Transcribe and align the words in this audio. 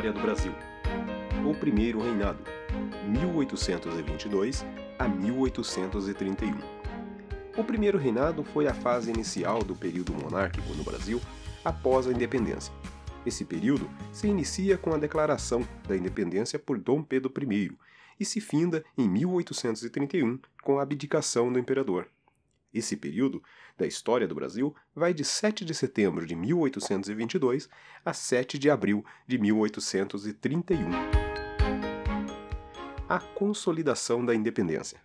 História 0.00 0.18
do 0.18 0.22
Brasil. 0.22 0.52
O 1.46 1.54
Primeiro 1.54 2.00
Reinado, 2.00 2.42
1822 3.06 4.64
a 4.98 5.06
1831. 5.06 6.56
O 7.54 7.62
Primeiro 7.62 7.98
Reinado 7.98 8.42
foi 8.42 8.66
a 8.66 8.72
fase 8.72 9.10
inicial 9.10 9.62
do 9.62 9.76
período 9.76 10.14
monárquico 10.14 10.72
no 10.72 10.82
Brasil 10.82 11.20
após 11.62 12.06
a 12.06 12.12
independência. 12.12 12.72
Esse 13.26 13.44
período 13.44 13.90
se 14.10 14.26
inicia 14.26 14.78
com 14.78 14.94
a 14.94 14.96
declaração 14.96 15.68
da 15.86 15.94
independência 15.94 16.58
por 16.58 16.78
Dom 16.78 17.02
Pedro 17.02 17.30
I 17.52 17.70
e 18.18 18.24
se 18.24 18.40
finda 18.40 18.82
em 18.96 19.06
1831 19.06 20.38
com 20.62 20.78
a 20.78 20.82
abdicação 20.82 21.52
do 21.52 21.58
imperador. 21.58 22.06
Esse 22.72 22.96
período 22.96 23.42
da 23.76 23.86
história 23.86 24.28
do 24.28 24.34
Brasil 24.34 24.74
vai 24.94 25.12
de 25.12 25.24
7 25.24 25.64
de 25.64 25.74
setembro 25.74 26.26
de 26.26 26.36
1822 26.36 27.68
a 28.04 28.12
7 28.12 28.58
de 28.58 28.70
abril 28.70 29.04
de 29.26 29.38
1831. 29.38 30.90
A 33.08 33.18
consolidação 33.18 34.24
da 34.24 34.34
independência. 34.34 35.00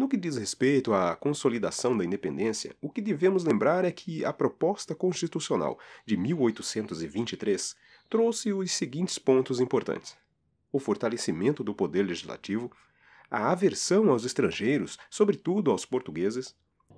No 0.00 0.08
que 0.08 0.16
diz 0.16 0.38
respeito 0.38 0.94
à 0.94 1.14
consolidação 1.14 1.94
da 1.94 2.02
independência, 2.02 2.74
o 2.80 2.88
que 2.88 3.02
devemos 3.02 3.44
lembrar 3.44 3.84
é 3.84 3.92
que 3.92 4.24
a 4.24 4.32
proposta 4.32 4.94
constitucional 4.94 5.78
de 6.06 6.16
1823 6.16 7.76
trouxe 8.08 8.50
os 8.50 8.72
seguintes 8.72 9.18
pontos 9.18 9.60
importantes: 9.60 10.16
o 10.72 10.78
fortalecimento 10.78 11.62
do 11.62 11.74
poder 11.74 12.04
legislativo, 12.04 12.70
a 13.30 13.52
aversão 13.52 14.10
aos 14.10 14.24
estrangeiros, 14.24 14.98
sobretudo 15.08 15.70
aos 15.70 15.86
portugueses, 15.86 16.56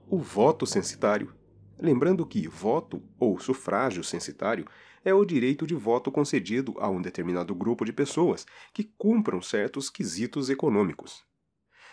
o 0.09 0.19
voto 0.19 0.67
censitário. 0.67 1.35
Lembrando 1.79 2.25
que 2.25 2.47
voto 2.49 3.03
ou 3.19 3.39
sufrágio 3.39 4.03
censitário 4.03 4.67
é 5.05 5.13
o 5.13 5.25
direito 5.25 5.67
de 5.67 5.75
voto 5.75 6.11
concedido 6.11 6.75
a 6.79 6.89
um 6.89 7.03
determinado 7.03 7.55
grupo 7.55 7.85
de 7.85 7.93
pessoas 7.93 8.47
que 8.73 8.85
cumpram 8.97 9.43
certos 9.43 9.91
quesitos 9.91 10.49
econômicos. 10.49 11.25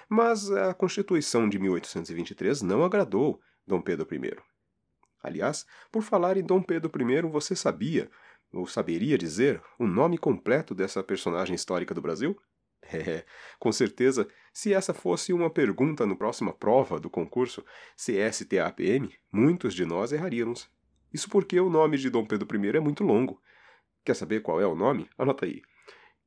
Mas 0.08 0.50
a 0.52 0.73
Constituição 0.73 1.50
de 1.50 1.60
1823 1.60 2.62
não 2.62 2.84
agradou 2.84 3.42
Dom 3.66 3.82
Pedro 3.82 4.08
I. 4.14 4.38
Aliás, 5.22 5.66
por 5.92 6.02
falar 6.02 6.38
em 6.38 6.44
Dom 6.44 6.62
Pedro 6.62 6.92
I, 7.02 7.22
você 7.23 7.56
sabia, 7.56 8.10
ou 8.54 8.66
saberia 8.66 9.17
dizer, 9.17 9.62
o 9.78 9.86
nome 9.86 10.17
completo 10.17 10.73
dessa 10.73 11.04
personagem 11.04 11.56
histórica 11.56 11.94
do 11.94 12.02
Brasil? 12.02 12.40
É, 12.82 13.24
com 13.60 13.72
certeza, 13.72 14.28
se 14.52 14.74
essa 14.74 14.94
fosse 14.94 15.32
uma 15.32 15.50
pergunta 15.50 16.06
no 16.06 16.18
próxima 16.18 16.54
prova 16.54 17.00
do 17.00 17.10
concurso 17.10 17.64
CSTAPM, 17.96 19.14
muitos 19.32 19.74
de 19.74 19.86
nós 19.86 20.12
erraríamos. 20.12 20.70
Isso 21.14 21.30
porque 21.30 21.60
o 21.60 21.70
nome 21.70 21.98
de 21.98 22.10
Dom 22.10 22.26
Pedro 22.26 22.48
I 22.56 22.78
é 22.78 22.80
muito 22.80 23.04
longo. 23.04 23.42
Quer 24.04 24.16
saber 24.16 24.42
qual 24.42 24.60
é 24.60 24.66
o 24.66 24.76
nome? 24.76 25.10
Anota 25.18 25.46
aí. 25.46 25.62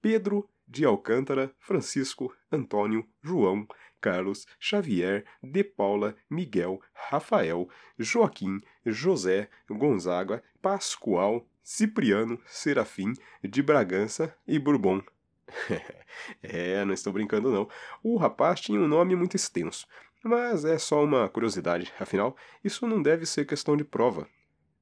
Pedro 0.00 0.48
de 0.66 0.84
Alcântara, 0.84 1.54
Francisco, 1.58 2.34
Antônio, 2.50 3.06
João, 3.22 3.66
Carlos, 4.00 4.46
Xavier, 4.58 5.24
De 5.42 5.62
Paula, 5.62 6.16
Miguel, 6.28 6.80
Rafael, 6.92 7.68
Joaquim, 7.98 8.60
José, 8.84 9.48
Gonzaga, 9.68 10.42
Pascoal, 10.60 11.46
Cipriano, 11.62 12.40
Serafim, 12.46 13.12
de 13.42 13.62
Bragança 13.62 14.36
e 14.46 14.58
Bourbon. 14.58 15.02
é, 16.42 16.84
não 16.84 16.94
estou 16.94 17.12
brincando 17.12 17.50
não. 17.50 17.68
O 18.02 18.16
rapaz 18.16 18.60
tinha 18.60 18.80
um 18.80 18.88
nome 18.88 19.16
muito 19.16 19.36
extenso, 19.36 19.86
mas 20.22 20.64
é 20.64 20.78
só 20.78 21.02
uma 21.02 21.28
curiosidade, 21.28 21.92
afinal, 21.98 22.36
isso 22.62 22.86
não 22.86 23.02
deve 23.02 23.26
ser 23.26 23.46
questão 23.46 23.76
de 23.76 23.84
prova. 23.84 24.28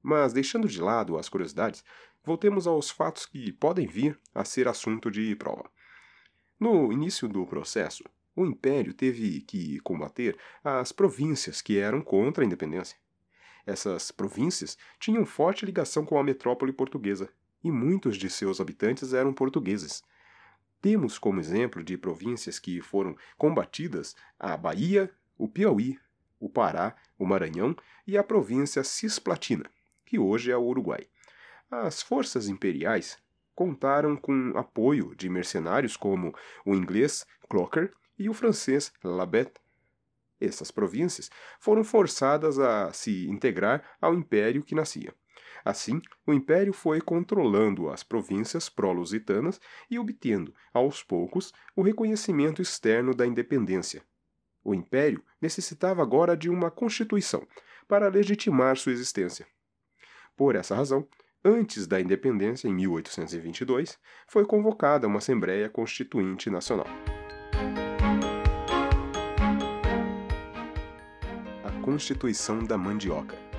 Mas 0.02 0.32
deixando 0.32 0.68
de 0.68 0.80
lado 0.80 1.18
as 1.18 1.28
curiosidades, 1.28 1.84
voltemos 2.24 2.66
aos 2.66 2.90
fatos 2.90 3.26
que 3.26 3.52
podem 3.52 3.86
vir 3.86 4.18
a 4.34 4.44
ser 4.44 4.68
assunto 4.68 5.10
de 5.10 5.34
prova. 5.36 5.70
No 6.58 6.92
início 6.92 7.26
do 7.28 7.46
processo, 7.46 8.04
o 8.36 8.46
Império 8.46 8.94
teve 8.94 9.40
que 9.42 9.80
combater 9.80 10.36
as 10.62 10.92
províncias 10.92 11.60
que 11.60 11.78
eram 11.78 12.00
contra 12.02 12.44
a 12.44 12.46
independência. 12.46 12.98
Essas 13.66 14.10
províncias 14.10 14.76
tinham 14.98 15.24
forte 15.26 15.66
ligação 15.66 16.04
com 16.04 16.18
a 16.18 16.24
metrópole 16.24 16.72
portuguesa, 16.72 17.28
e 17.62 17.70
muitos 17.70 18.16
de 18.16 18.30
seus 18.30 18.60
habitantes 18.60 19.12
eram 19.12 19.32
portugueses. 19.32 20.02
Temos 20.80 21.18
como 21.18 21.40
exemplo 21.40 21.84
de 21.84 21.98
províncias 21.98 22.58
que 22.58 22.80
foram 22.80 23.16
combatidas 23.36 24.16
a 24.38 24.56
Bahia, 24.56 25.10
o 25.36 25.46
Piauí, 25.46 25.98
o 26.38 26.48
Pará, 26.48 26.96
o 27.18 27.26
Maranhão 27.26 27.76
e 28.06 28.16
a 28.16 28.24
província 28.24 28.82
Cisplatina, 28.82 29.70
que 30.06 30.18
hoje 30.18 30.50
é 30.50 30.56
o 30.56 30.64
Uruguai. 30.64 31.06
As 31.70 32.00
forças 32.00 32.48
imperiais 32.48 33.18
contaram 33.54 34.16
com 34.16 34.56
apoio 34.56 35.14
de 35.14 35.28
mercenários 35.28 35.96
como 35.96 36.34
o 36.64 36.74
inglês 36.74 37.26
Clocker 37.48 37.92
e 38.18 38.28
o 38.28 38.34
francês 38.34 38.90
Labette. 39.04 39.60
Essas 40.40 40.70
províncias 40.70 41.30
foram 41.58 41.84
forçadas 41.84 42.58
a 42.58 42.90
se 42.92 43.28
integrar 43.28 43.84
ao 44.00 44.14
império 44.14 44.62
que 44.62 44.74
nascia. 44.74 45.14
Assim, 45.64 46.00
o 46.26 46.32
império 46.32 46.72
foi 46.72 47.00
controlando 47.00 47.90
as 47.90 48.02
províncias 48.02 48.68
pró-lusitanas 48.68 49.60
e 49.90 49.98
obtendo, 49.98 50.54
aos 50.72 51.02
poucos, 51.02 51.52
o 51.76 51.82
reconhecimento 51.82 52.62
externo 52.62 53.14
da 53.14 53.26
independência. 53.26 54.02
O 54.62 54.74
império 54.74 55.22
necessitava 55.40 56.02
agora 56.02 56.36
de 56.36 56.50
uma 56.50 56.70
constituição 56.70 57.46
para 57.88 58.08
legitimar 58.08 58.76
sua 58.76 58.92
existência. 58.92 59.46
Por 60.36 60.54
essa 60.54 60.74
razão, 60.74 61.06
antes 61.44 61.86
da 61.86 62.00
independência, 62.00 62.68
em 62.68 62.74
1822, 62.74 63.98
foi 64.28 64.44
convocada 64.44 65.06
uma 65.06 65.18
Assembleia 65.18 65.68
Constituinte 65.68 66.50
Nacional. 66.50 66.86
A 71.64 71.82
Constituição 71.82 72.62
da 72.62 72.78
Mandioca 72.78 73.49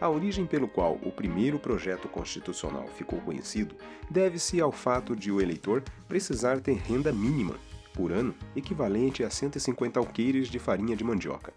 a 0.00 0.08
origem 0.08 0.46
pelo 0.46 0.68
qual 0.68 0.94
o 1.02 1.10
primeiro 1.10 1.58
projeto 1.58 2.08
constitucional 2.08 2.86
ficou 2.88 3.20
conhecido 3.20 3.74
deve-se 4.10 4.60
ao 4.60 4.70
fato 4.70 5.16
de 5.16 5.30
o 5.32 5.40
eleitor 5.40 5.82
precisar 6.06 6.60
ter 6.60 6.74
renda 6.74 7.12
mínima 7.12 7.58
por 7.94 8.12
ano 8.12 8.34
equivalente 8.54 9.24
a 9.24 9.30
150 9.30 9.98
alqueires 9.98 10.48
de 10.48 10.58
farinha 10.58 10.96
de 10.96 11.02
mandioca. 11.02 11.52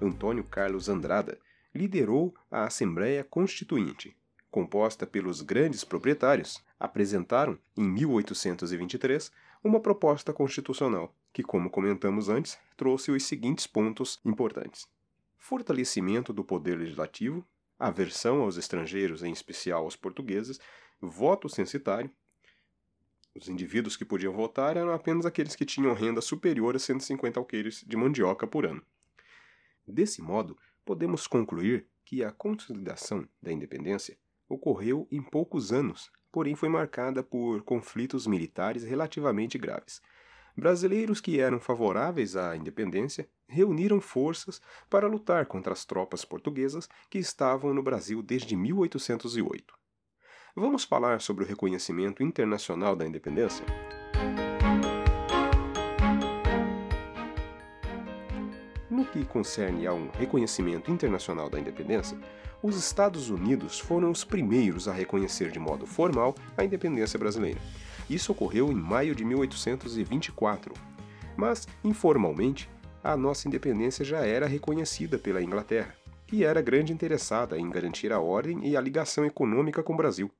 Antônio 0.00 0.44
Carlos 0.44 0.88
Andrada 0.88 1.38
liderou 1.74 2.34
a 2.50 2.64
Assembleia 2.64 3.22
Constituinte, 3.22 4.16
composta 4.50 5.06
pelos 5.06 5.42
grandes 5.42 5.84
proprietários, 5.84 6.64
apresentaram, 6.80 7.58
em 7.76 7.84
1823, 7.84 9.30
uma 9.62 9.80
proposta 9.80 10.32
constitucional 10.32 11.14
que, 11.30 11.42
como 11.42 11.68
comentamos 11.68 12.30
antes, 12.30 12.58
trouxe 12.74 13.10
os 13.10 13.24
seguintes 13.24 13.66
pontos 13.66 14.18
importantes: 14.24 14.86
fortalecimento 15.36 16.32
do 16.32 16.42
poder 16.42 16.78
legislativo 16.78 17.46
aversão 17.78 18.42
aos 18.42 18.56
estrangeiros, 18.56 19.22
em 19.22 19.32
especial 19.32 19.84
aos 19.84 19.96
portugueses, 19.96 20.58
voto 21.00 21.48
censitário. 21.48 22.10
Os 23.34 23.48
indivíduos 23.48 23.96
que 23.96 24.04
podiam 24.04 24.32
votar 24.32 24.76
eram 24.76 24.92
apenas 24.92 25.26
aqueles 25.26 25.54
que 25.54 25.66
tinham 25.66 25.92
renda 25.92 26.20
superior 26.20 26.74
a 26.74 26.78
150 26.78 27.38
alqueires 27.38 27.84
de 27.86 27.96
mandioca 27.96 28.46
por 28.46 28.64
ano. 28.64 28.82
Desse 29.86 30.22
modo, 30.22 30.58
podemos 30.84 31.26
concluir 31.26 31.86
que 32.04 32.24
a 32.24 32.32
consolidação 32.32 33.28
da 33.42 33.52
independência 33.52 34.18
ocorreu 34.48 35.06
em 35.10 35.22
poucos 35.22 35.72
anos, 35.72 36.10
porém 36.32 36.54
foi 36.54 36.68
marcada 36.68 37.22
por 37.22 37.62
conflitos 37.62 38.26
militares 38.26 38.84
relativamente 38.84 39.58
graves, 39.58 40.00
brasileiros 40.56 41.20
que 41.20 41.38
eram 41.38 41.60
favoráveis 41.60 42.34
à 42.34 42.56
independência 42.56 43.28
reuniram 43.46 44.00
forças 44.00 44.60
para 44.88 45.06
lutar 45.06 45.46
contra 45.46 45.72
as 45.72 45.84
tropas 45.84 46.24
portuguesas 46.24 46.88
que 47.10 47.18
estavam 47.18 47.74
no 47.74 47.82
Brasil 47.82 48.22
desde 48.22 48.56
1808. 48.56 49.74
Vamos 50.54 50.84
falar 50.84 51.20
sobre 51.20 51.44
o 51.44 51.46
reconhecimento 51.46 52.22
internacional 52.22 52.96
da 52.96 53.06
independência? 53.06 53.64
No 58.88 59.04
que 59.04 59.22
concerne 59.26 59.86
ao 59.86 60.08
reconhecimento 60.12 60.90
internacional 60.90 61.50
da 61.50 61.60
independência, 61.60 62.18
os 62.62 62.76
Estados 62.76 63.28
Unidos 63.28 63.78
foram 63.78 64.10
os 64.10 64.24
primeiros 64.24 64.88
a 64.88 64.92
reconhecer 64.92 65.50
de 65.50 65.58
modo 65.58 65.86
formal 65.86 66.34
a 66.56 66.64
independência 66.64 67.18
brasileira 67.18 67.60
isso 68.08 68.32
ocorreu 68.32 68.70
em 68.70 68.74
maio 68.74 69.14
de 69.14 69.24
1824. 69.24 70.72
Mas, 71.36 71.66
informalmente, 71.84 72.70
a 73.02 73.16
nossa 73.16 73.46
independência 73.46 74.04
já 74.04 74.20
era 74.20 74.46
reconhecida 74.46 75.18
pela 75.18 75.42
Inglaterra, 75.42 75.94
que 76.26 76.44
era 76.44 76.62
grande 76.62 76.92
interessada 76.92 77.58
em 77.58 77.68
garantir 77.70 78.12
a 78.12 78.20
ordem 78.20 78.66
e 78.66 78.76
a 78.76 78.80
ligação 78.80 79.24
econômica 79.24 79.82
com 79.82 79.92
o 79.92 79.96
Brasil. 79.96 80.30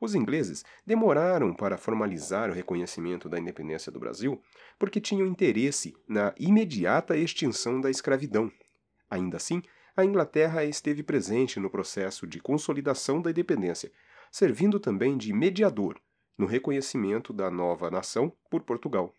Os 0.00 0.16
ingleses 0.16 0.64
demoraram 0.84 1.54
para 1.54 1.76
formalizar 1.76 2.50
o 2.50 2.54
reconhecimento 2.54 3.28
da 3.28 3.38
independência 3.38 3.92
do 3.92 4.00
Brasil 4.00 4.42
porque 4.76 5.00
tinham 5.00 5.28
interesse 5.28 5.94
na 6.08 6.34
imediata 6.40 7.16
extinção 7.16 7.80
da 7.80 7.88
escravidão. 7.88 8.50
Ainda 9.08 9.36
assim, 9.36 9.62
a 9.96 10.04
Inglaterra 10.04 10.64
esteve 10.64 11.04
presente 11.04 11.60
no 11.60 11.70
processo 11.70 12.26
de 12.26 12.40
consolidação 12.40 13.22
da 13.22 13.30
independência, 13.30 13.92
servindo 14.30 14.80
também 14.80 15.16
de 15.16 15.32
mediador 15.32 16.00
no 16.42 16.48
reconhecimento 16.48 17.32
da 17.32 17.48
nova 17.52 17.88
nação 17.88 18.32
por 18.50 18.62
Portugal. 18.62 19.14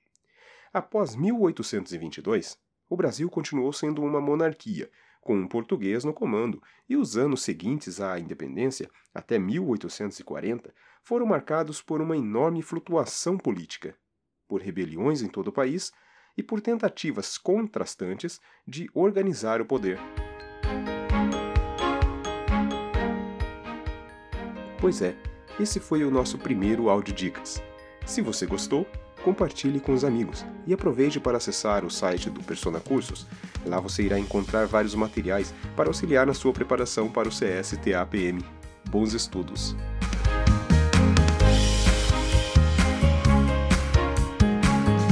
Após 0.73 1.15
1822, 1.15 2.59
o 2.89 2.97
Brasil 2.97 3.29
continuou 3.29 3.71
sendo 3.71 4.03
uma 4.03 4.19
monarquia, 4.19 4.91
com 5.21 5.33
um 5.37 5.47
português 5.47 6.03
no 6.03 6.13
comando, 6.13 6.61
e 6.89 6.97
os 6.97 7.15
anos 7.15 7.41
seguintes 7.41 8.01
à 8.01 8.19
independência, 8.19 8.89
até 9.15 9.39
1840, 9.39 10.75
foram 11.01 11.25
marcados 11.25 11.81
por 11.81 12.01
uma 12.01 12.17
enorme 12.17 12.61
flutuação 12.61 13.37
política, 13.37 13.95
por 14.45 14.61
rebeliões 14.61 15.21
em 15.21 15.29
todo 15.29 15.47
o 15.47 15.53
país 15.53 15.93
e 16.35 16.43
por 16.43 16.59
tentativas 16.59 17.37
contrastantes 17.37 18.41
de 18.67 18.89
organizar 18.93 19.61
o 19.61 19.65
poder. 19.65 19.97
Pois 24.81 25.01
é, 25.01 25.15
esse 25.59 25.79
foi 25.79 26.03
o 26.03 26.11
nosso 26.11 26.37
primeiro 26.37 26.89
áudio 26.89 27.13
dicas. 27.13 27.61
Se 28.05 28.21
você 28.21 28.45
gostou, 28.45 28.87
compartilhe 29.23 29.79
com 29.79 29.93
os 29.93 30.03
amigos 30.03 30.45
e 30.67 30.73
aproveite 30.73 31.19
para 31.19 31.37
acessar 31.37 31.85
o 31.85 31.91
site 31.91 32.29
do 32.29 32.43
Persona 32.43 32.79
Cursos. 32.79 33.25
Lá 33.65 33.79
você 33.79 34.03
irá 34.03 34.19
encontrar 34.19 34.65
vários 34.65 34.95
materiais 34.95 35.53
para 35.75 35.89
auxiliar 35.89 36.27
na 36.27 36.33
sua 36.33 36.51
preparação 36.51 37.09
para 37.09 37.29
o 37.29 37.31
CSTAPM. 37.31 38.43
Bons 38.89 39.13
estudos! 39.13 39.75